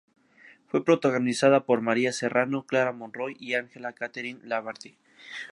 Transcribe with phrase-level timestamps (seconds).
[0.65, 4.95] Fue protagonizada por María Serrano, Clara Monroy y Ángela Katherine Laverde.